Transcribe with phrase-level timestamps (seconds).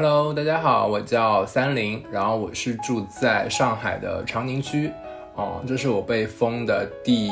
[0.00, 4.92] Hello，大家好，我叫三林，然后我是住在上海的长宁区。
[5.34, 7.28] 哦，这是我被封的第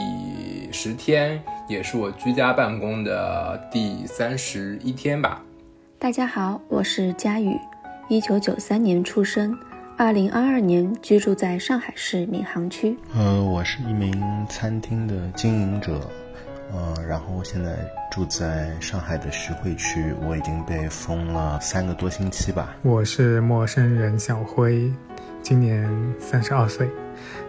[0.73, 5.41] 十天，也是我居家办公的第三十一天吧。
[5.97, 7.57] 大家好，我是佳宇，
[8.09, 9.57] 一九九三年出生，
[9.97, 12.99] 二零二二年居住在上海市闵行区。
[13.15, 16.01] 呃，我是一名餐厅的经营者，
[16.73, 17.77] 呃，然后现在
[18.11, 22.77] 住在上海的徐汇区，我已经被封了三个多星期吧。
[22.83, 24.93] 我是陌生人小辉，
[25.43, 25.89] 今年
[26.19, 26.89] 三十二岁。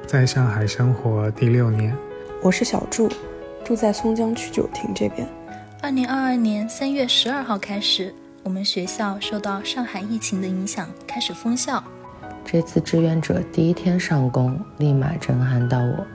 [0.05, 1.95] 在上海生活第六年，
[2.41, 3.09] 我是小祝，
[3.65, 5.27] 住在松江区九亭这边。
[5.81, 8.13] 二零二二年三月十二号开始，
[8.43, 11.83] 我们学校受到上海疫情的影响，开始封校。
[12.45, 16.05] 这次志愿者第一天上工，立马震撼到我。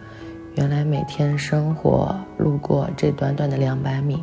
[0.55, 4.23] 原来每天生活路过这短短的两百米，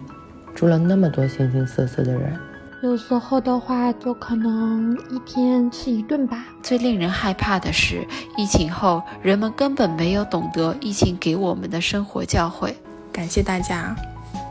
[0.54, 2.40] 住了那么多形形色色的人。
[2.84, 6.46] 有时候的话，就可能一天吃一顿吧。
[6.62, 12.72] 最令人害怕的是，疫情后人们根本没有懂得疫情给我们的生活教诲。
[13.12, 13.96] 感谢大家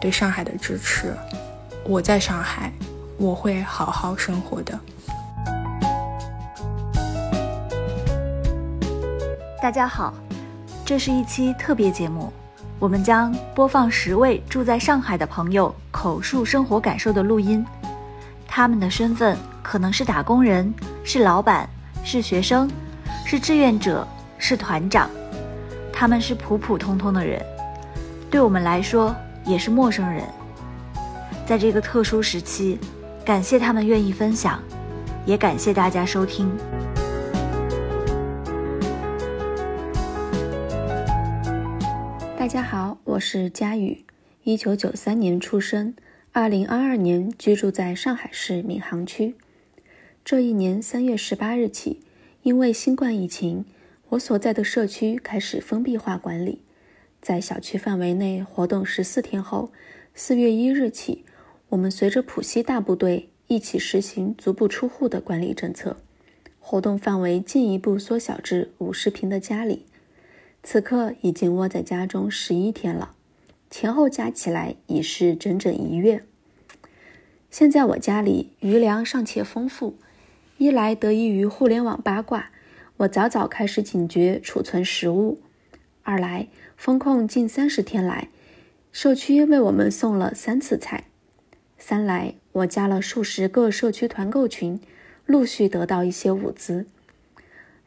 [0.00, 1.14] 对上海的支持，
[1.84, 2.72] 我在上海，
[3.18, 4.78] 我会好好生活的。
[9.62, 10.12] 大家好，
[10.88, 12.32] 这是一期特别节目，
[12.78, 17.62] 我们将播放十位住在上海的朋友口述生活感受的录音。
[18.46, 20.72] 他们的身份可能是打工人，
[21.04, 21.68] 是老板，
[22.02, 22.70] 是学生，
[23.26, 25.10] 是志愿者，是团长。
[25.92, 27.38] 他们是普普通通的人，
[28.30, 30.24] 对我们来说也是陌生人。
[31.44, 32.80] 在这个特殊时期，
[33.26, 34.58] 感谢他们愿意分享，
[35.26, 36.50] 也感谢大家收听。
[42.48, 44.06] 大家好，我是佳宇，
[44.42, 45.94] 一九九三年出生。
[46.32, 49.34] 二零二二年居住在上海市闵行区。
[50.24, 52.00] 这一年三月十八日起，
[52.42, 53.66] 因为新冠疫情，
[54.08, 56.62] 我所在的社区开始封闭化管理。
[57.20, 59.70] 在小区范围内活动十四天后，
[60.14, 61.26] 四月一日起，
[61.68, 65.98] 我们随着浦西大部队一起实行足不出户的管理政策，
[66.58, 69.84] 活动范围进一步缩小至五十平的家里。
[70.62, 73.14] 此刻已经窝在家中十一天了。
[73.70, 76.24] 前后加起来已是整整一月。
[77.50, 79.96] 现在我家里余粮尚且丰富，
[80.56, 82.50] 一来得益于互联网八卦，
[82.98, 85.38] 我早早开始警觉储存食物；
[86.02, 88.28] 二来封控近三十天来，
[88.92, 91.04] 社区为我们送了三次菜；
[91.78, 94.80] 三来我加了数十个社区团购群，
[95.24, 96.86] 陆续得到一些物资。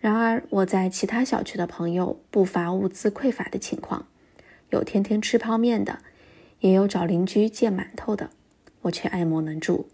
[0.02, 4.08] 然而我在其他小区的朋友不乏物资匮乏的情况。
[4.72, 6.00] 有天天吃泡面的，
[6.60, 8.32] 也有找邻居借馒头的，
[8.82, 9.88] 我却爱莫能助。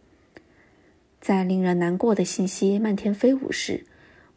[1.20, 3.86] 在令人难过的信息漫天飞舞时，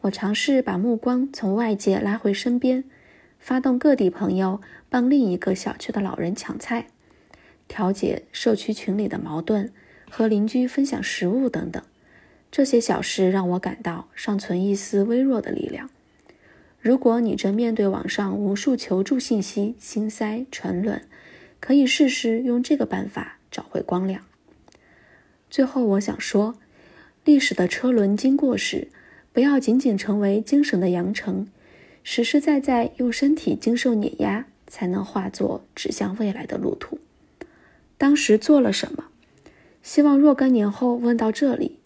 [0.00, 2.82] 我尝试把目光从外界拉回身边，
[3.38, 6.88] 发动各地朋友帮另一个小区的老人抢菜，
[7.68, 9.70] 调解社区群里的矛盾，
[10.10, 11.80] 和邻居分享食物等等。
[12.50, 15.88] 这些小事让我感到尚存一丝微弱的力量。
[16.80, 21.02] 如果你正面对网上无数求助信息，心塞沉沦，
[21.60, 24.22] 可以试试用这个办法找回光亮。
[25.50, 26.54] 最后，我想说，
[27.24, 28.88] 历史的车轮经过时，
[29.32, 31.46] 不要仅仅成为精神的扬尘，
[32.02, 36.98] 实实在在用身体经受碾压，才能化作指向未来的路途。
[37.98, 39.08] 当时做了什么？
[39.82, 41.79] 希望若干年后问到这里，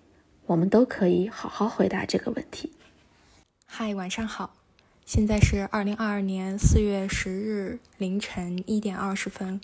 [0.46, 2.70] 我们都可以好好回答这个问题。
[3.64, 4.54] 嗨，晚上好。
[5.06, 9.58] 现在是二零二二年四月十日凌晨一点二十分，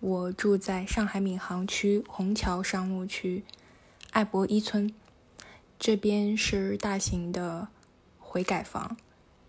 [0.00, 3.44] 我住在上海闵行区虹桥商务区
[4.10, 4.92] 爱博一村，
[5.78, 7.68] 这边是大型的
[8.18, 8.96] 悔改房，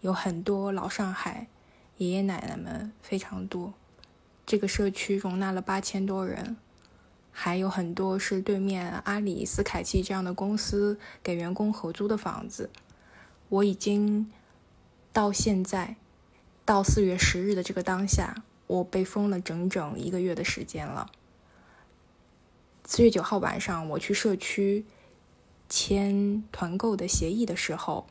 [0.02, 1.48] 有很多老上海
[1.98, 3.74] 爷爷奶奶们非常多。
[4.46, 6.56] 这个社区容纳了八千多人，
[7.40, 12.72] 还有很多是对面阿里、斯凯奇这样的公司给员工合租的房子。
[13.50, 14.32] 我已经。
[15.14, 15.96] 到现在，
[16.64, 21.10] 到四月十日的这个当下，我被封了整整一个月的时间了。
[22.86, 24.86] 四月九号晚上，我去社区
[25.68, 28.06] 签团购的协议的时候，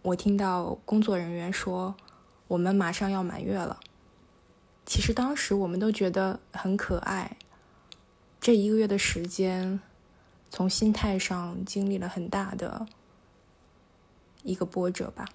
[0.00, 1.94] 我听到工作人员说
[2.46, 3.78] 我们马上要满月了。
[4.86, 7.36] 其实当时我们都觉得很可爱。
[8.40, 9.80] 这一个月的时间，
[10.50, 12.86] 从心态上经历了很大的
[14.42, 15.26] 一个波折吧。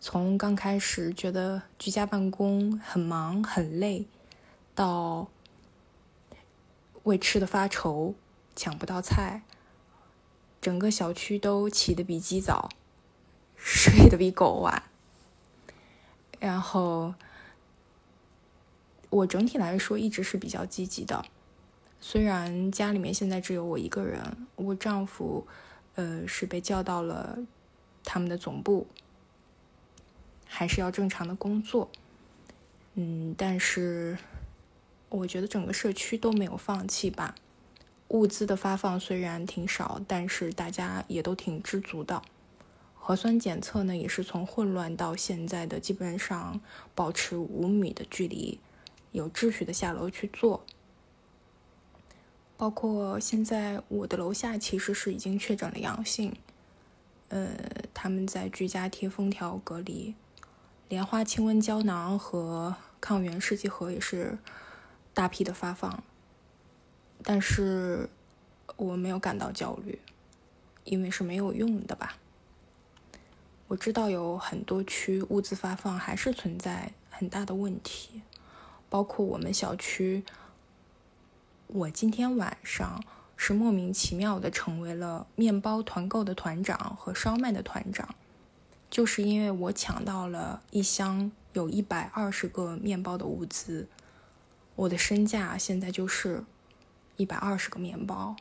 [0.00, 4.06] 从刚开始觉得居家办公很忙很累，
[4.74, 5.28] 到
[7.04, 8.14] 为吃的发愁，
[8.54, 9.42] 抢不到菜，
[10.60, 12.68] 整个小区都起得比鸡早，
[13.56, 14.82] 睡得比狗晚。
[16.38, 17.14] 然后
[19.10, 21.24] 我整体来说一直是比较积极的，
[22.04, 24.20] 虽然家里面现在只有我一个人，
[24.56, 25.46] 我丈夫
[25.94, 27.38] 呃是被叫到了
[28.02, 28.88] 他们的总部，
[30.44, 31.88] 还是要正常的工作。
[32.94, 34.18] 嗯，但是
[35.10, 37.36] 我觉得整个社区都没有放弃吧。
[38.08, 42.20] 物资的发放虽然挺少，但是大家也都挺知足的。
[42.94, 46.60] 核酸检测呢，也是从混乱到现在的基本上
[46.96, 48.58] 保持五米的距离，
[49.12, 50.64] 有秩序的下楼去做。
[52.62, 56.36] 包括现在我的楼下其实是已经确诊了阳性，
[57.28, 57.48] 呃，
[57.92, 60.14] 他们在居家贴封条隔离。
[60.88, 64.38] 莲花清瘟胶囊和抗原试剂盒也是
[65.12, 66.04] 大批的发放，
[67.24, 68.08] 但是
[68.76, 69.98] 我没有感到焦虑，
[70.84, 72.16] 因为是没有用的吧。
[73.66, 78.22] 我知道有很多区物资发放还是存在很大的问题，
[78.88, 80.22] 包括我们小区。
[81.74, 83.02] 我今天晚上
[83.34, 88.14] 是莫名其妙的成为了面包团购的团长和烧麦的团长。
[88.90, 93.88] 就是因为我抢到了一箱有一百二十个面包的物资，
[94.76, 96.44] 我的身价现在就是
[97.16, 98.36] 一百二十个面包。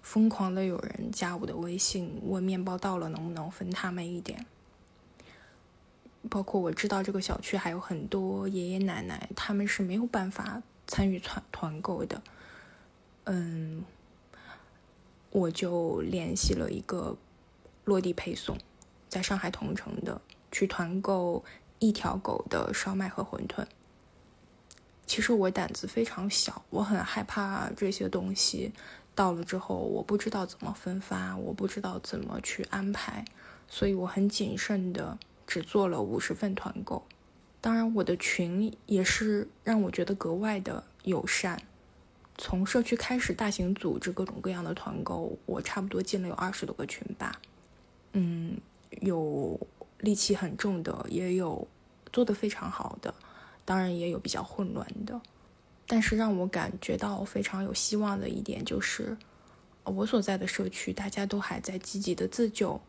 [0.00, 4.46] 疯狂的有人加我的微信问面包到了能不能分他们一点。
[6.30, 12.22] 包括我知道这个小区还有很多爷爷奶奶，他们是没有办法参与团团购的。
[13.24, 13.84] 嗯，
[15.30, 17.16] 我就联系了一个
[17.84, 18.56] 落地配送。
[19.08, 21.44] 在上海同城的去团购
[21.78, 23.64] 一条狗的烧麦和馄饨。
[25.06, 28.72] 其实我胆子非常小，我很害怕这些东西
[29.14, 33.24] 到了之后，我不知道怎么分发，我不知道怎么去安排，
[33.68, 35.16] 所以我很谨慎的
[35.46, 37.04] 只做了五十份团购。
[37.60, 41.60] 当然，我的群也是让我觉得格外的友善。
[42.38, 47.40] 从社区开始大型组织各种各样的团购，我差不多进了有二十多个群吧。
[48.12, 48.56] 嗯。
[49.02, 49.58] 有
[50.00, 51.66] 戾气很重的，也有
[52.12, 53.12] 做的非常好的，
[53.64, 55.20] 当然也有比较混乱的。
[55.86, 59.14] 但是让我感觉到非常有希望的一点就是，
[59.84, 62.80] 我所在的社区大家都还在积极的自救，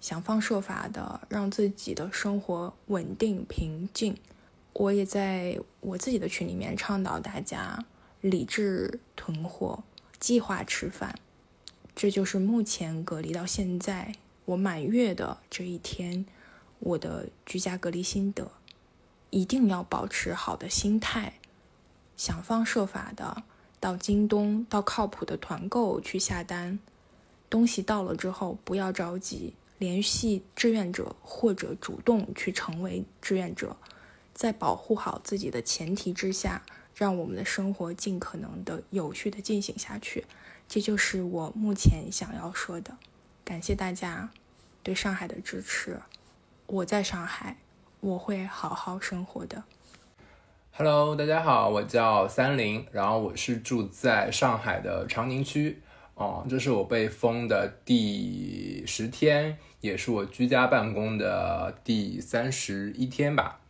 [0.00, 4.16] 想方设法的让自己的生活稳定平静。
[4.72, 7.84] 我也在我自己的群里面倡导大家
[8.20, 9.82] 理智囤货，
[10.18, 11.14] 计划吃饭。
[11.94, 14.14] 这就是目前隔离到现在。
[14.46, 16.24] 我满月的这一天，
[16.78, 18.50] 我的居家隔离心得，
[19.28, 21.34] 一定要保持好的心态，
[22.16, 23.44] 想方设法的
[23.78, 26.80] 到京东到靠谱的团购去下单，
[27.48, 33.78] 东西到了之后不要着急，联系志愿者或者主动去成为志愿者，
[34.34, 36.60] 在保护好自己的前提之下，
[36.94, 40.26] 让我们的生活尽可能的有序的进行下去，
[40.68, 42.98] 这就是我目前想要说的。
[43.42, 44.30] 感谢大家
[44.82, 45.98] 对上海的支持，
[46.66, 47.56] 我在上海，
[48.00, 49.64] 我会好好生活的。
[50.72, 55.80] Hello，大家好，我叫三林，然后我是住在上海的长宁区，
[56.16, 63.60] 哦，这是我被封的第十天，也是我居家办公的第三十一天吧。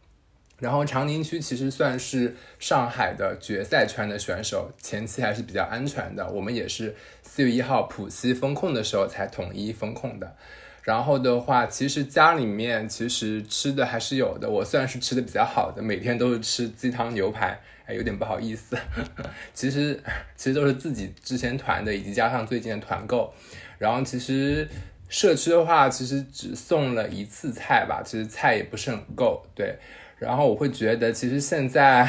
[0.58, 6.28] 然后长宁区其实算是上海的决赛圈的选手，前期还是比较安全的。
[6.30, 10.36] 我们也是四月一号浦西封控的时候才统一封控的。
[10.82, 14.50] 然后的话，其实家里面其实吃的还是有的。
[14.50, 18.76] 我算是吃的比较好的，每天都是吃鸡汤牛排，哎，有点不好意思。
[19.54, 19.98] 其实
[20.36, 23.32] 其实都是自己之前团的，以及加上最近的团购。
[23.78, 24.68] 然后其实
[25.10, 29.76] 社区的话，其实只送了一次菜吧，其实菜也不是很够，对。
[30.18, 32.08] 然后我会觉得，其实现在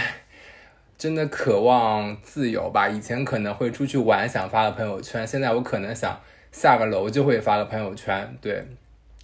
[0.99, 2.87] 真的渴望自由吧。
[2.87, 8.37] 以前可能会出去玩，想发个朋友圈，现在我可能想下个楼就会发个朋友圈。
[8.39, 8.63] 对，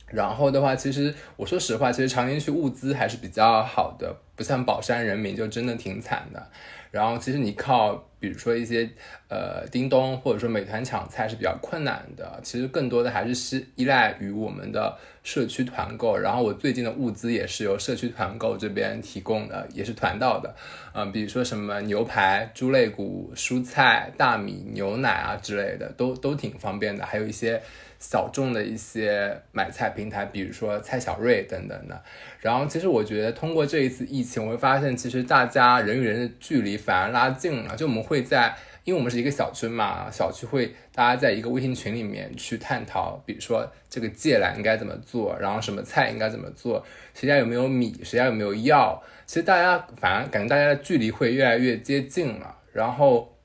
[0.08, 6.50] 然后的话，其实我说实话，其实长宁区物资还是比较好的，不像宝山人民就真的挺惨的。
[6.90, 8.07] 然后其实你靠。
[8.20, 8.90] 比如说一些
[9.30, 16.18] 呃叮咚或者说美团抢菜是比较困难的，其实更多的还是是依赖于我们的社区团购。
[16.18, 20.56] 然后我最近的物资也是由社区团购这边提供的，也是团到的。
[20.94, 27.06] 嗯，比如说什么牛排、猪肋骨、蔬菜、大米、牛奶啊之类的，都都挺方便的。
[27.06, 27.62] 还有一些
[28.00, 32.04] 小众的一些买菜平台，比如说菜小瑞等等的。
[32.40, 38.08] 然后其实我觉得通过这一次疫情，我会发现其实大家人与人的距离反而拉近了，就我们。
[38.08, 49.04] 会在因为我们是一个小区嘛，小区会大家在一个微信群里面去探讨，比如说这个芥兰应该怎么做，然后什么菜应该怎么做，谁家有没有米，谁家有没有药。
[49.26, 52.56] 其实大家反而感觉大家的距离会越来越接近了。
[52.72, 53.36] 然后，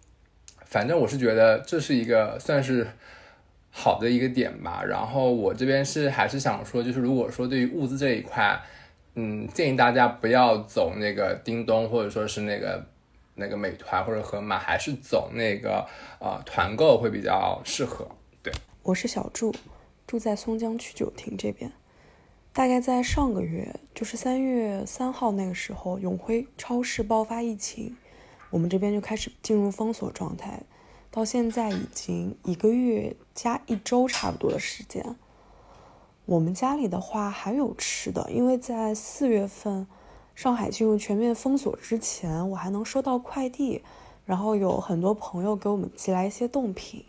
[0.65, 2.87] 反正我是觉得这是一个算是
[3.73, 4.85] 好的一个点吧。
[4.85, 8.61] 然后我这边是还是想说，就是如果说对于物资这一块，
[9.15, 12.87] 嗯，建议大家不要走那个叮咚或者说是那个
[13.35, 15.85] 那个美团或者盒马，还是走那个
[16.21, 18.07] 呃团购会比较适合。
[18.43, 18.53] 对，
[18.83, 19.55] 我是小祝，
[20.07, 21.73] 住在松江区九亭这边。
[22.55, 27.97] 大概在上个月，就是三月三号那个时候，永辉超市爆发疫情。
[28.51, 30.61] 我们这边就开始进入封锁状态，
[31.13, 35.15] 到现在已经一个月加一周差不多的时间。
[36.25, 39.87] 我们家里的话还有吃的，因为在四月份
[40.35, 43.83] 上海进入全面封锁之前，我还能收到快递，
[44.25, 47.05] 然后有很多朋友给我们寄来一些冻品。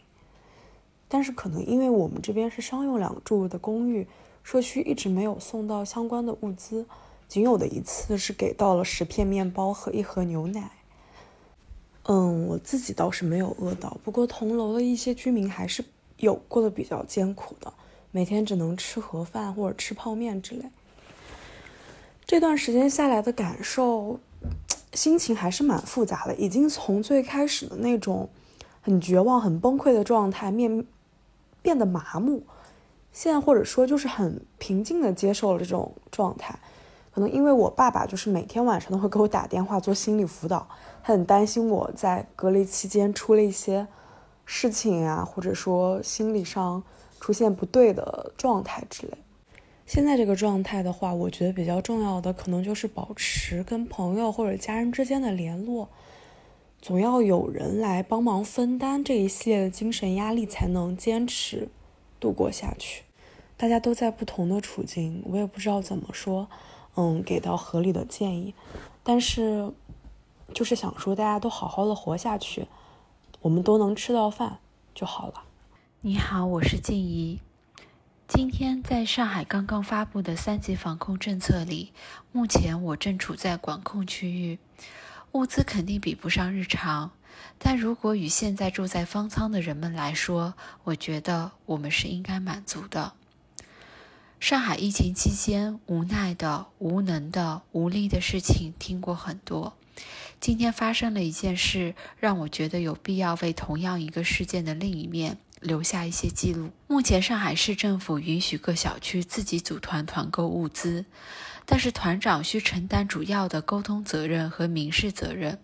[1.07, 4.05] 但是可能因为我们这边是商用两住的公寓，
[4.43, 6.85] 社区一直没有送到相关的物资，
[7.29, 10.71] 仅有的一次是给到了十片面包和一盒牛奶。
[12.05, 15.83] 嗯，我自己倒是没有饿到，不过同楼的一些居民还是
[16.17, 17.71] 有过得比较艰苦的，
[18.11, 20.65] 每天只能吃盒饭或者吃泡面之类。
[22.25, 24.19] 这段时间下来的感受，
[24.93, 28.29] 心情还是蛮复杂的，已经从最开始的那种
[28.81, 30.85] 很绝望、很崩溃的状态，面
[31.61, 32.43] 变得麻木，
[33.13, 36.59] 现在或者说就是很平静的接受了这种状态。
[37.13, 40.67] 可能因为我爸爸就是每天晚上都会给我打电话做心理辅导，
[41.03, 43.87] 他很担心我在隔离期间出了一些
[44.45, 46.83] 事情啊，或者说心理上
[47.19, 49.13] 出现不对的状态之类。
[49.85, 55.89] 现在这个状态的话，我觉得比较重要的可能就是保持跟朋友或者家人之间的联络，
[56.81, 61.67] 总要有人来帮忙分担这一系列的精神压力，才能坚持
[62.19, 63.03] 度过下去。
[63.55, 66.47] 大家都在不同的处境，我也不知道怎么说。
[66.95, 68.53] 嗯，给到合理的建议，
[69.03, 69.71] 但是
[70.53, 72.67] 就是想说，大家都好好的活下去，
[73.41, 74.59] 我们都能吃到饭
[74.93, 75.43] 就好了。
[76.01, 77.39] 你好，我是静怡。
[78.27, 81.91] 今天在上海刚刚发布的三级防控政策里，
[82.31, 84.59] 目前我正处在管控区域，
[85.33, 87.11] 物资肯定比不上日常，
[87.57, 93.13] 但如果与现在住在方舱的人们来说，我觉得我们是应该满足的。
[94.43, 99.71] 上海疫情期间，无奈的、无能的、无力的事情听过很多。
[100.41, 106.71] 今天发生了一件事，让我觉得有必要为同样一个事件的另一面留下一些记录。
[106.87, 111.05] 目前，上海市政府允许各小区自己组团团购物资，
[111.65, 115.57] 但是团长需承担主要的沟通责任和民事责任。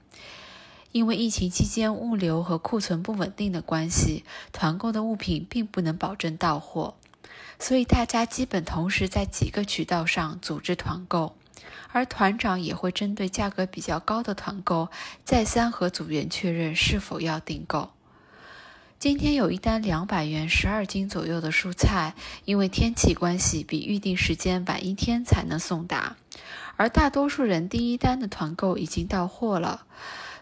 [0.94, 6.96] 因为疫情期间物流和库存不稳定的关系，团购的物品并不能保证到货。
[7.60, 11.36] 所以大家基本同时在几个渠道上组织团购，
[11.92, 14.90] 而团长也会针对价格比较高的团购，
[15.26, 17.90] 再三和组员确认是否要订购。
[18.98, 26.16] 今天有一单两百元十二斤左右的蔬菜，因为天气关系，比预定时间晚一天才能送达。
[26.76, 29.86] 而大多数人第一单的团购已经到货了，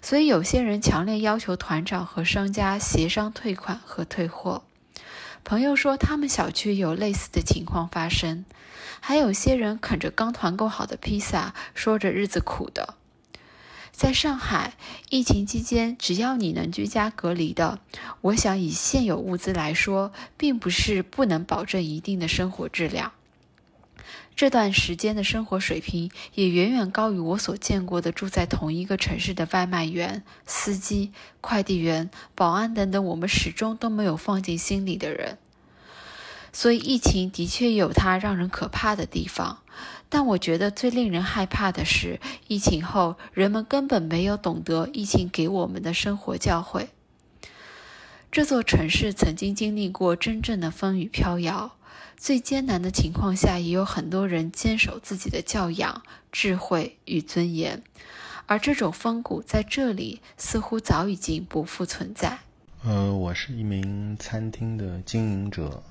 [0.01, 4.63] 所以有些人强烈要求团长和商家协商退款和退货。
[5.47, 8.43] 朋友说，他们小区有类似的情况发生，
[8.99, 12.95] 还有些人啃着刚团购好的披萨，说着日子苦的。
[13.93, 14.73] 在上海
[15.09, 17.79] 疫情期间，只要你能居家隔离的，
[18.19, 23.13] 我想以现有物资来说，并不是不能保证一定的生活质量。
[24.37, 35.39] 这段时间的生活水平也远远高于我所见过的住在同一个城市的外卖员、司机、快递员、保安等等，我们始终都没有放进心里的人。
[36.53, 39.63] 所以，疫情的确有它让人可怕的地方，
[40.07, 46.89] 但我觉得最令人害怕的是，疫情后人们根本没有懂得疫情给我们的生活教诲。
[48.31, 51.71] 这座城市曾经经历过真正的风雨飘摇。
[52.17, 57.81] 最艰难的情况下，也有很多人坚守自己的教养、智慧与尊严，
[58.47, 62.35] 而这种风骨在这里似乎早已经不复存在。
[62.83, 65.81] 呃，我是一名餐厅的经营者，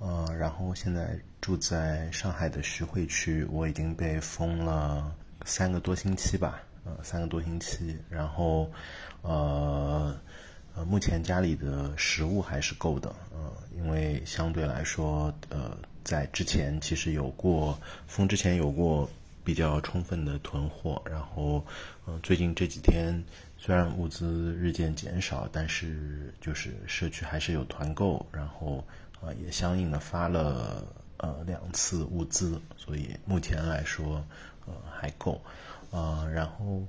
[0.00, 8.68] 呃，然后现在住在上海的徐汇区，我已经被封了三个多星期吧，呃，三个多星期，然后，
[9.22, 10.14] 呃。
[10.78, 19.10] 呃，目前家里的食物还是够的，呃，因为相对来说，呃，在之前其实有过封之前有过
[19.42, 21.64] 比较充分的囤货，然后，
[22.04, 23.20] 呃，最近这几天
[23.58, 28.84] 虽然物资日渐减少，但是就是社区还是有团购，然后
[29.20, 34.24] 啊也相应的发了呃两次物资，所以目前来说
[34.64, 35.42] 呃还够
[35.90, 36.24] 啊。
[36.32, 36.84] 然后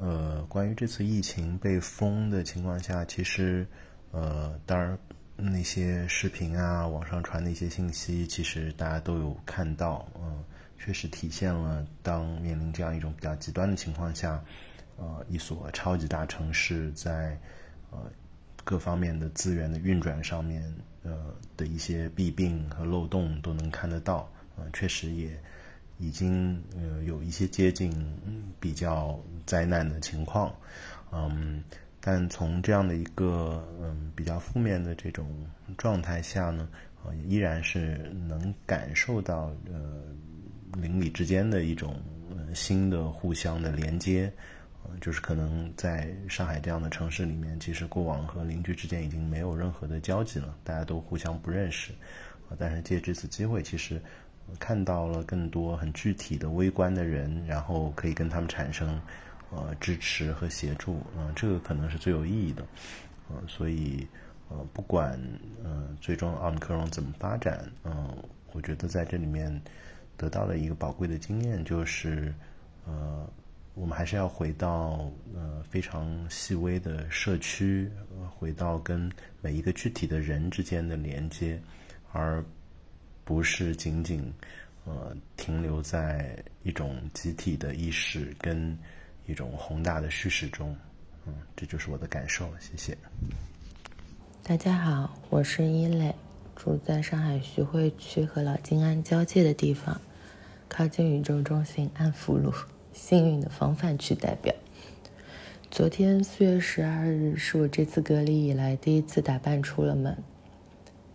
[0.00, 3.66] 呃关于这次疫情被封的情况下，其实
[4.10, 4.98] 呃当然
[5.36, 10.42] 那些视频啊网上传的一些信息，其实大家都有看到，嗯，
[10.78, 14.42] 确实体现了当面临这样一种比较极端的情况下。
[15.02, 17.38] 呃，一所超级大城市在
[17.90, 17.98] 呃
[18.64, 20.62] 各方面的资源的运转上面，
[21.02, 24.30] 呃的一些弊病和漏洞都能看得到。
[24.56, 25.30] 呃，确实也
[26.00, 27.94] 已经呃有一些接近
[28.58, 29.16] 比较
[29.46, 30.52] 灾难的情况。
[31.12, 31.62] 嗯，
[32.00, 35.28] 但从这样的一个嗯比较负面的这种
[35.76, 36.68] 状态下呢，
[37.04, 40.02] 呃，依然是能感受到呃
[40.80, 41.94] 邻里之间的一种
[42.54, 44.32] 新的互相的连接。
[45.00, 51.92] 就是可能在上海这样的城市里面，其实过往和邻居之间已经没有任何的交集了，大家都互相不认识。
[52.48, 54.02] 啊但是借这次机会，其实
[54.58, 59.00] 看到了更多很具体的微观的人，然后可以跟他们产生
[59.50, 62.64] 呃支持和协助，呃，这个可能是最有意义的。
[63.28, 64.06] 呃，所以
[64.48, 65.20] 呃，不管
[65.62, 68.16] 呃最终奥密克戎怎么发展，嗯，
[68.52, 69.60] 我觉得在这里面
[70.16, 72.34] 得到了一个宝贵的经验，就是
[72.86, 73.28] 呃。
[73.74, 77.88] 我们还是要回到呃非常细微的社区，
[78.28, 81.58] 回到跟每一个具体的人之间的连接，
[82.12, 82.44] 而
[83.30, 84.20] 不是仅仅
[84.84, 88.76] 呃停留在一种集体的意识跟
[89.28, 90.76] 一种宏大的叙事中。
[91.26, 92.50] 嗯，这就是我的感受。
[92.58, 92.98] 谢谢。
[94.42, 96.12] 大家好，我是一磊，
[96.56, 100.00] 住在上海徐汇区和老金安交界的地方，
[100.68, 102.52] 靠近宇宙中心安福路。
[102.92, 104.52] 幸运的防范区代表。
[105.70, 110.18] 昨天四月十二日是我这次隔离以来第一次打扮出了门。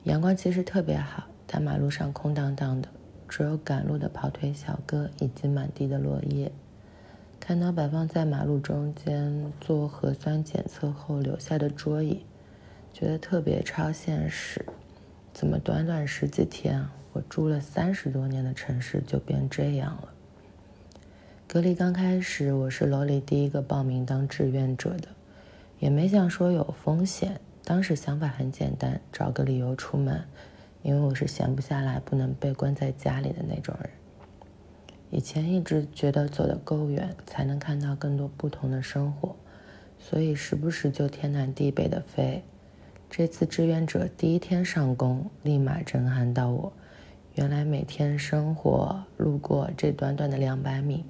[0.03, 2.89] 阳光其实特别好，大马路上空荡荡的，
[3.29, 6.51] 只有赶路的跑腿小哥以及满地的落叶。
[7.39, 12.23] 看到摆放在马路中间做核酸检测后留下的桌椅，
[12.91, 14.65] 觉得特别超现实。
[15.31, 20.09] 怎么短短十几天，我住了三十多年的城市就变这样了？
[21.47, 25.09] 隔离刚开始，我是楼里第一个报名当志愿者的，
[25.79, 27.39] 也没想说有风险。
[27.63, 30.23] 当时想法很简单，找个理由出门，
[30.85, 33.89] 因为我是闲不下来、不能被关在家里的那种人。
[35.09, 39.35] 以前一直觉得走得够远，才能看到更多不同的生活，
[39.97, 42.43] 所以时不时就天南地北的飞。
[43.09, 46.71] 这次志愿者第一天上工，立马震撼到我。
[47.33, 51.03] 原来每天生活路过这短短的两百米。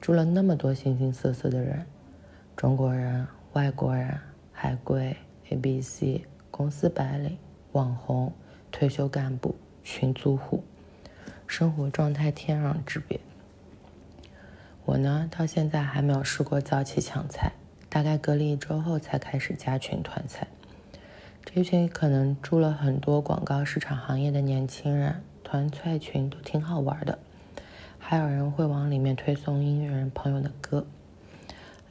[0.00, 1.84] 住了那么多形形色色的人，
[2.56, 4.18] 中国人、外国人、
[4.52, 5.14] 海归、
[5.50, 7.36] A、B、C、公司白领、
[7.72, 8.32] 网红、
[8.70, 10.64] 退休干部、群租户，
[11.46, 13.20] 生活状态天壤之别。
[14.84, 17.52] 我呢，到现在还没有试过早起抢菜，
[17.88, 20.46] 大概隔离一周后才开始加群团菜。
[21.44, 27.18] 这群可能住了很多广告市场行业的年轻人，团菜群都挺好玩的。
[27.98, 30.86] 还有人会往里面推送音乐人朋友的歌。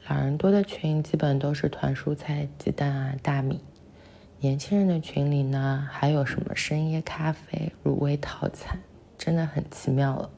[0.08, 3.60] 老人多的群基本都是团蔬菜、鸡蛋啊、大米。
[4.40, 8.78] 年轻人的群里呢，还有什么深夜咖啡、卤味套餐，
[9.18, 10.30] 真的很奇妙了。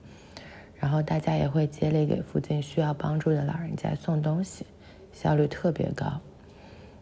[0.78, 4.64] 然后大家也会接力给附近需要帮助的老人家送东西，
[5.12, 6.18] 效率特别高。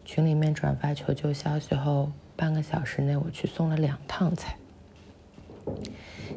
[0.03, 4.57] 群里面转发求救消息后，半个小时内我去送了两趟菜。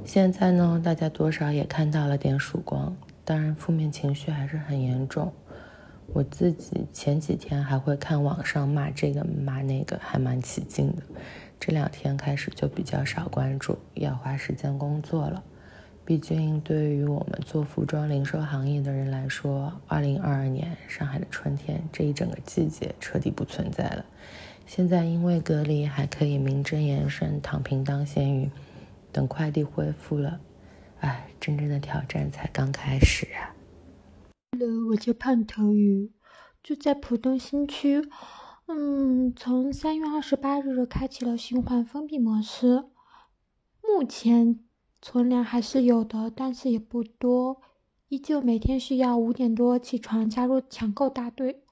[0.04, 5.32] 现在呢，大家多少也看到了点曙光，当然负面情绪还是很严重。
[6.08, 11.02] 我自己前几天还会看网上骂这个骂那个，还蛮起劲的。
[11.58, 15.42] 这两天开始就比较少关注，要花时间工作了。
[16.04, 24.04] 毕竟对于我们做服装零售行业的人来说，二零二二年上海的春天这一整个季节彻底不存在了。
[24.66, 28.50] 现在因为隔离，还可以名正言顺躺平当咸鱼。
[29.12, 30.40] 等快递恢复了，
[31.00, 33.54] 哎，真正的挑战才刚开始啊
[34.54, 36.12] ！Hello，我叫胖头鱼，
[36.62, 38.06] 住在浦东新区。
[38.66, 42.84] 嗯，从三月二十八日开启了循环封闭模式，
[43.82, 44.60] 目前
[45.00, 47.62] 存粮还是有的，但是也不多，
[48.08, 51.62] 依旧每天需要五点多起床加入抢购大队。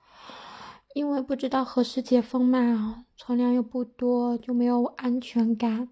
[0.94, 5.90] 因为不知道何时解封嘛，存粮又不多，就没有安全感。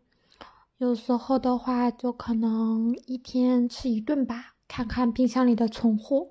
[0.79, 6.31] 有时候的话，就可能一天吃一顿吧，看看冰箱里的存货。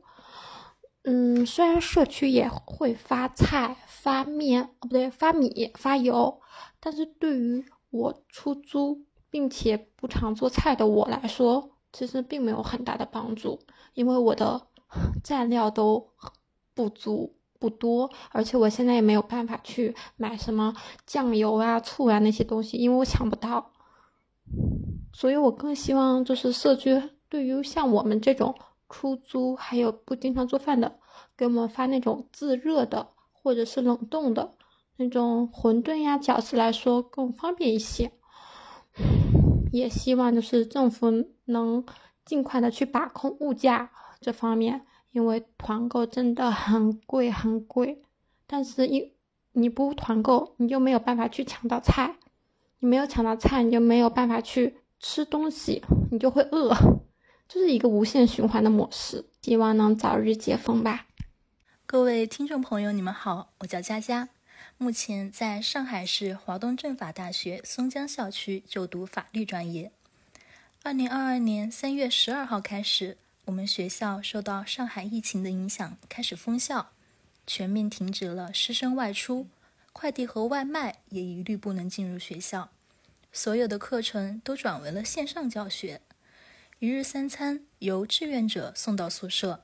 [1.10, 6.42] 嗯，虽然社区也会发菜、发面，哦不对，发米、发油，
[6.82, 13.58] 但是对于我出租并且不常做菜的我来说，其实并没有很大的帮助，
[13.94, 14.68] 因为我的
[15.24, 16.10] 蘸料都
[16.74, 23.72] 不足不多，而且我现在也没有办法去买什么酱油啊、醋啊那些东西，因为我抢不到。
[25.14, 28.54] 所以我更希望就是社区对于像我们这种。
[28.90, 31.00] 出租还有不经常做饭的，
[31.36, 34.54] 给我们发那种自热的或者是冷冻的
[34.96, 38.12] 那种馄饨呀、饺子来说更方便一些。
[39.72, 41.12] 也希望就是政府
[41.46, 41.86] 能
[42.26, 48.02] 尽快的去把控物价这方面，因为团购真的很贵很贵。
[48.48, 49.14] 但是，一
[49.52, 52.16] 你不团购，你就没有办法去抢到菜，
[52.80, 56.74] 你没有抢到菜，你就没有办法去吃东西，你就会饿。
[57.48, 61.08] 就是一个无限循环的模式，希望能早日解封吧。
[61.86, 64.28] 各位听众朋友，你们好，我叫佳佳，
[64.78, 69.94] 目前在上海市华东政法大学松江校区就读法律专业。
[70.84, 76.92] 二零二二年三月十二号开始，我们学校受到上海疫情的影响，开始封校，
[77.46, 79.48] 全面停止了师生外出，
[79.94, 82.70] 快递和外卖也一律不能进入学校，
[83.32, 86.02] 所有的课程都转为了线上教学。
[86.80, 89.64] 一日三餐由志愿者送到宿舍，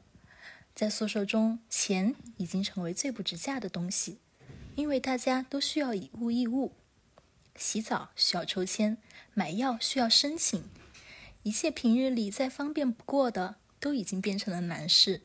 [0.73, 4.17] 在宿舍中，钱已经成为最不值价的东西，
[4.73, 6.73] 因为大家都需要以物易物。
[7.55, 8.97] 洗澡需要抽签，
[9.35, 10.63] 买药需要申请，
[11.43, 15.21] 一切平日里再方便不过的，都已经变成了难事。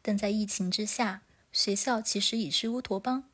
[0.00, 1.20] 但在疫情之下，
[1.52, 3.24] 学校其实已是乌托邦，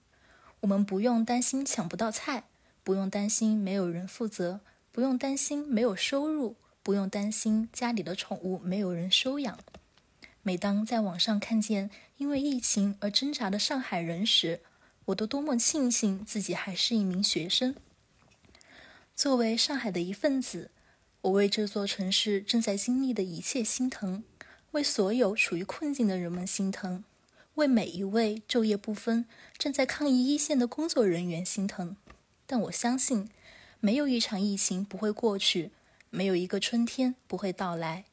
[0.59, 2.49] 我们不用担心抢不到菜，
[2.83, 4.59] 不用担心没有人负责，
[4.91, 6.57] 不用担心没有收入。
[6.83, 9.59] 不用担心家里的宠物没有人收养。
[10.43, 14.61] 每当在网上看见因为疫情而挣扎的上海人时，
[15.07, 17.75] 我都多么庆幸自己还是一名学生。
[19.15, 20.71] 作为上海的一份子，
[21.21, 24.25] 我为这座城市正在经历的一切心疼，
[24.71, 27.05] 为所有处于困境的人们心疼，
[27.57, 29.27] 为每一位昼夜不分
[29.59, 31.97] 正在抗疫一线的工作人员心疼。
[32.47, 33.29] 但我相信，
[33.81, 35.73] 没有一场疫情不会过去。
[36.13, 38.05] 没有一个春天不会到来，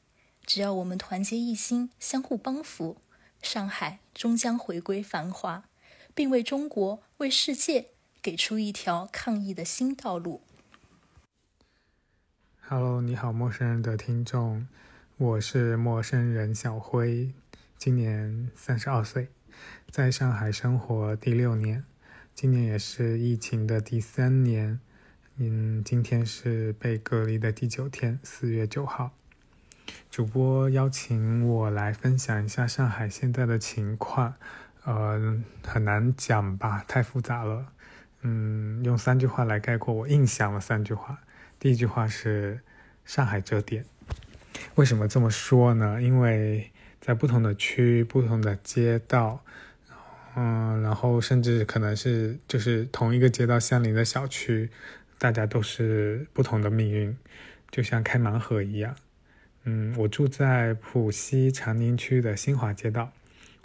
[0.46, 2.98] 只要我们团结一心，相互帮扶，
[3.42, 5.64] 上海终将回归繁华，
[6.14, 7.88] 并为中国、为世界
[8.22, 10.42] 给出一条抗疫的新道路。
[12.60, 14.68] Hello，你好，陌生人的听众，
[15.16, 17.34] 我是陌生人小辉，
[17.76, 19.26] 今年三十二岁，
[19.90, 21.84] 在上海生活第六年，
[22.32, 24.78] 今年也是疫情的第三年。
[25.40, 29.12] 嗯，今天是被隔离的第九天，四月九号。
[30.10, 34.34] 主播邀请我来分享一下上海现在的情况，
[34.82, 37.66] 呃，很难讲吧，太复杂了。
[38.22, 41.20] 嗯，用三句话来概括我印象的三句话。
[41.60, 42.58] 第一句话是
[43.04, 43.84] 上海这点。
[44.74, 46.02] 为什么这么说呢？
[46.02, 49.44] 因为在不同的区、不同的街道，
[50.34, 54.68] 嗯，然后甚至可能是就是同一个街道相邻的小区。
[55.18, 57.16] 大家都是不同的命运，
[57.70, 58.94] 就像开盲盒一样。
[59.64, 63.12] 嗯，我住在浦西长宁区的新华街道，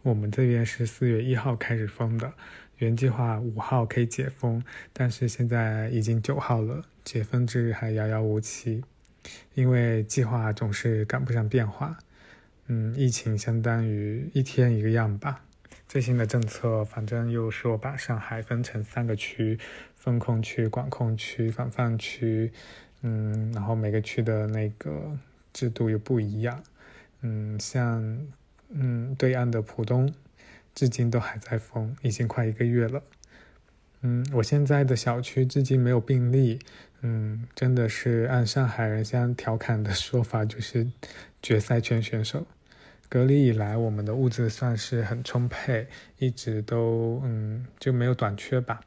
[0.02, 2.34] 我们这边是四月一号开始封的，
[2.80, 8.84] 原计划五号可以解封，但是现在已经九号了，解封之日还遥遥无期。
[9.54, 11.98] 因为计划总是赶不上变化。
[12.68, 15.46] 嗯，疫情相当于一天一个样吧。
[15.88, 19.60] 最新的政策，反正又说把上海分成三个区。
[20.04, 22.52] 风控区、管控区、防范区，
[23.04, 25.18] 嗯，然后每个区的那个
[25.54, 26.62] 制度又不一样，
[27.22, 28.20] 嗯，像
[28.68, 30.14] 嗯对岸的浦东，
[30.76, 33.02] 至今都还在封，已经快一个月了，
[34.02, 36.60] 嗯，我现在的小区至今没有病例，
[37.00, 40.86] 嗯，真的是按上海人相调侃的说法，就是
[41.42, 42.46] 决赛圈选手。
[43.08, 45.88] 隔离以来，我们的物资算是很充沛，
[46.18, 48.82] 一直都嗯就没有短缺吧。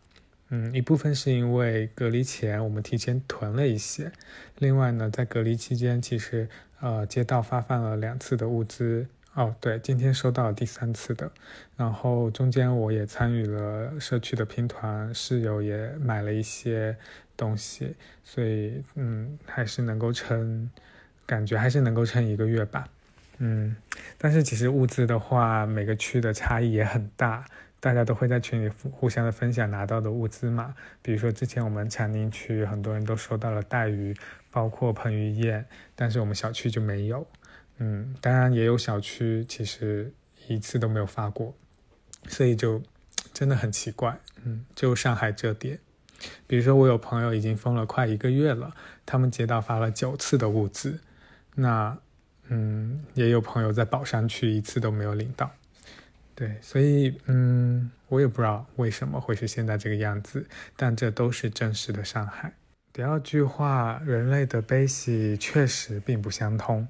[0.49, 4.13] 嗯，一部分是因为隔离前我们提前囤了一些，
[4.59, 6.49] 另外呢，在隔离期间，其实
[6.81, 11.33] 呃街道发放了两次的物资，哦对，今天收到了第三次的，
[11.77, 16.97] 然后中间我也参与了社区的拼团，室友也买了一些
[17.37, 20.71] 东西，所以嗯还是能够撑，
[21.27, 22.89] 感觉还是能够撑一个月吧，
[23.39, 23.75] 嗯，
[24.17, 27.45] 但是其实物资的话，每个区的差异也很大。
[27.79, 34.17] 大家都会在群里互相的分享拿到的物资嘛，比如说之前我们长宁区很多人都收到了带鱼，
[34.51, 37.27] 包括彭于晏，但是我们小区就没有。
[37.79, 40.12] 嗯，当然也有小区其实
[40.49, 41.55] 一次都没有发过，
[42.27, 42.83] 所以就
[43.33, 44.19] 真的很奇怪。
[44.45, 45.79] 嗯，就上海这点，
[46.47, 50.99] 比如说我有朋友已经封了快一个月了，他们街道发了九次的物资，
[51.55, 51.99] 那
[52.49, 55.51] 嗯，也有朋友在宝山区一次都没有领到。
[56.37, 60.46] 对，所以嗯，我也不知道为什么会是现在这个样子，
[60.77, 62.53] 但这都是真实的上海。
[62.92, 66.87] 第二句话，人类的悲喜确实并不相通。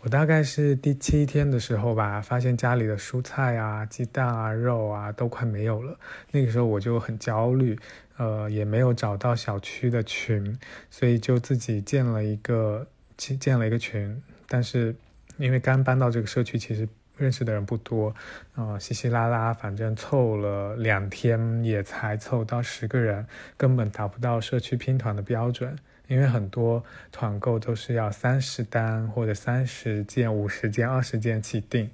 [0.00, 5.96] 我大概是第七天的时候吧，发现家里的蔬菜啊、鸡蛋啊、肉啊都快没有了。
[6.32, 7.78] 那个时候我就很焦虑，
[8.16, 10.58] 呃，也没有找到小区的群，
[10.90, 12.84] 所以就自己建了一个
[13.16, 14.92] 建了一个群，但是
[15.36, 16.88] 因为刚搬到这个社区，其实。
[17.18, 18.14] 认识的人不多，
[18.54, 23.26] 啊，稀稀拉拉，反正凑了两天也才凑到十个人，
[23.56, 25.76] 根本达不到社区拼团的标准。
[26.06, 31.90] 因为很多团购都是要三十单或者三十件、五十件、二十件起订。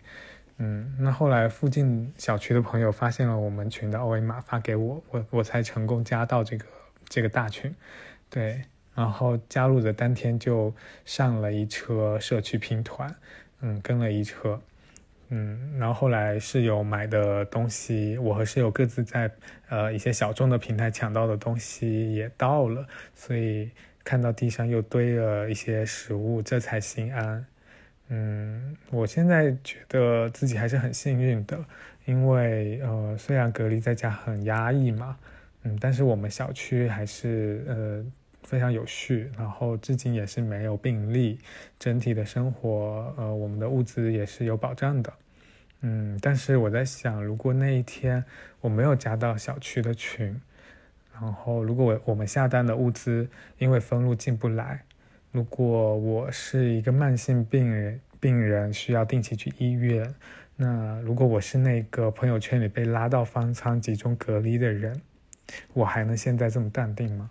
[0.58, 6.64] 嗯，那后来附近小区的朋友发现了我们群的二维码，发给我，我我才成功加到这个
[7.08, 7.74] 这个大群。
[8.30, 8.62] 对，
[8.94, 10.72] 然后加入的当天就
[11.04, 13.12] 上了一车社区拼团，
[13.62, 14.60] 嗯，跟了一车。
[15.36, 19.28] 嗯，然后后来室友买的东西，我和室友各自在
[19.68, 23.68] 呃一些小众的平台抢到的东西也到了，所以
[24.04, 27.44] 看到地上又堆了一些食物，这才心安。
[28.10, 31.58] 嗯，我现在觉得自己还是很幸运的，
[32.04, 35.18] 因为呃虽然隔离在家很压抑嘛，
[35.64, 38.04] 嗯，但是我们小区还是呃
[38.44, 41.40] 非常有序，然后至今也是没有病例，
[41.76, 45.12] 整体的生活呃我们的物资也是有保障的。
[45.86, 48.24] 嗯，但是我在想，如果那一天
[48.62, 50.40] 我没有加到小区的群，
[51.12, 54.82] 然后如果我我们下单的物资因为封路进不来，
[55.30, 60.14] 如果我是一个慢性病人，病人需要定期去医院，
[60.56, 64.98] 那如果我是那个朋友圈里被拉到方舱集中隔离的人，
[65.74, 67.30] 我还能现在这么淡定吗？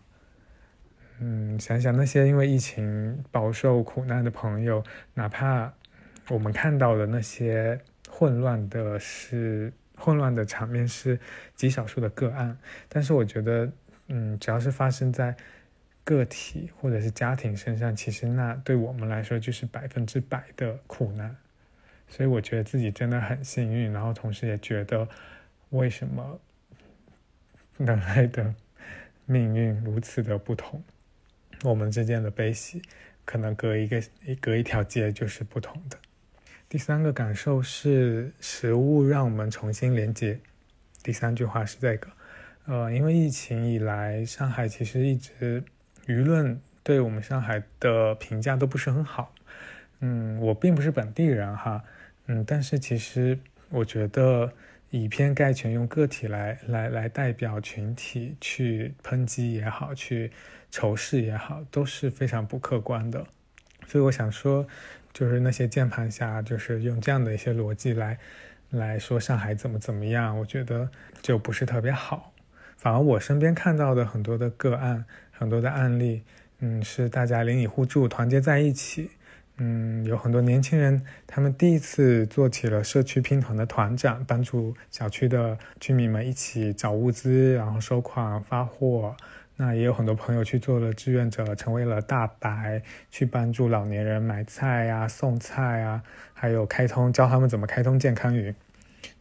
[1.22, 4.84] 嗯，想想那些因为疫情饱受苦难的朋友，
[5.16, 5.74] 哪怕
[6.30, 7.82] 我们看到的那些。
[8.24, 11.20] 混乱的是混乱的场面是
[11.58, 12.58] 极少数的个案，
[12.88, 13.70] 但是我觉得，
[14.08, 15.36] 嗯，只要是发生在
[16.06, 21.36] 个体或者是家庭身上，其实那对我们来说就是百分之百的苦难。
[22.08, 25.06] 所以我觉得自己真的很幸运，然后同时也觉得，
[25.72, 26.40] 为什么
[27.78, 28.56] 人类的
[29.26, 30.82] 命运如此的不同，
[31.64, 32.82] 我们之间的悲喜
[33.26, 34.02] 可能隔一个
[34.40, 35.98] 隔一条街就是不同的。
[36.74, 40.40] 第三个感受是食物让我们重新连接。
[41.04, 42.08] 第三句话是这个，
[42.66, 45.64] 呃，因为疫情以来，上海其实一直
[46.08, 49.32] 舆论对我们上海的评价都不是很好。
[50.00, 51.84] 嗯，我并不是本地人哈，
[52.26, 53.38] 嗯，但是其实
[53.70, 54.52] 我觉得
[54.90, 60.32] 以偏概全，用个体来来来代表群体去抨击也好，去
[60.72, 63.24] 仇视也好，都是非常不客观的。
[63.86, 64.66] 所以我想说。
[65.14, 68.18] 就是那些键盘侠，就是用这样的一些逻辑来
[68.72, 70.90] 来说上海怎么怎么样，我觉得
[71.22, 72.34] 就不是特别好。
[72.78, 76.24] 反而我身边看到的很多的个案，很多的案例，
[76.60, 79.12] 嗯，是大家邻里互助，团结在一起。
[79.58, 89.16] 嗯，有很多年轻人，他们第一次做起了社区拼团的团长，帮助小区的居民们一起找物资，然后收款发货。
[89.56, 96.02] 那也有很多朋友去做了志愿者，成为了大白，去帮助老年人买菜呀、送菜啊，
[96.34, 98.54] 还有开通教他们怎么开通健康云。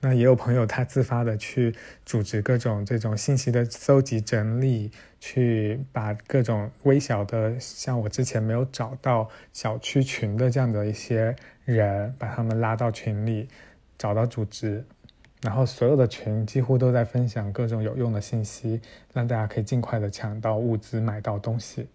[0.01, 1.75] 那也有朋友他自发的去
[2.07, 4.90] 组织各种这种信息的搜集整理，
[5.21, 13.49] 去把各种微小的，像我之前没有找到小区群的这样的一些人，把他们拉到群里，
[13.99, 14.85] 找到组织。
[15.42, 18.81] 然后所有的群几乎都在分享各种有用的信息，
[19.12, 21.88] 让大家可以尽快的抢到物资、买到东西。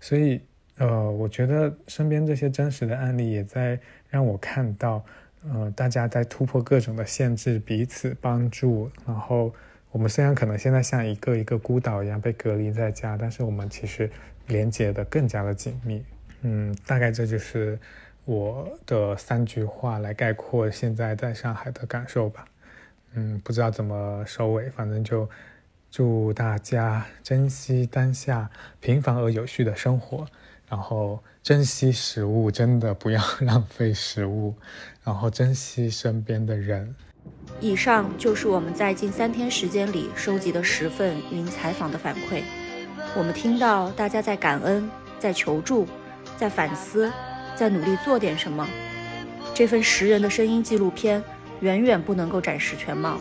[0.00, 0.40] 所以，
[0.78, 3.78] 呃，我觉得身边这些真实的案例也在
[4.10, 5.04] 让我看到，
[5.48, 8.90] 呃，大家在突破各种的限制，彼此帮助。
[9.06, 9.54] 然后，
[9.92, 14.10] 我们虽然可能现在像一个一个孤岛一样被隔离在家，但是我们其实
[14.48, 16.04] 连接的更加的紧密。
[16.40, 17.78] 嗯，大概这就是
[18.24, 22.44] 我的三句话来概括现在在上海的感受吧。
[23.14, 25.28] 嗯，不知道怎么收尾，反正就
[25.90, 30.26] 祝大家珍惜当下平凡而有序的生活，
[30.68, 34.54] 然后珍惜食物，真的不要 浪费食物，
[35.04, 36.94] 然后珍惜身边的人。
[37.60, 42.42] 以上就是我们在近三天时间里收集的十份云采访的反馈，
[43.16, 45.86] 我们听到大家在感恩，在求助，
[46.36, 47.12] 在反思，
[47.54, 48.66] 在努力做点什么。
[49.54, 51.22] 这份十人的声音纪录片。
[51.62, 53.18] 远远不能够展示全貌。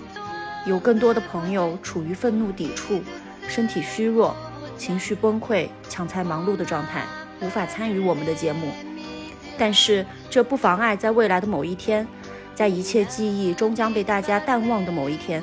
[0.66, 3.02] 有更多的朋友处于愤怒、抵触、
[3.48, 4.36] 身体虚弱、
[4.78, 7.04] 情绪崩溃、抢菜忙碌的状态，
[7.40, 8.68] 无法参与我们的节目。
[9.58, 12.08] 但是这不妨碍在未来的某一天，
[12.54, 15.42] 在一切记忆终将被大家淡忘的某一天，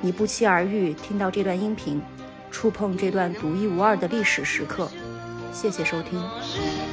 [0.00, 2.00] 你不期而遇，听到这段音频，
[2.50, 4.90] 触碰这段独一无二的历史时刻。
[5.52, 6.85] 谢谢收听。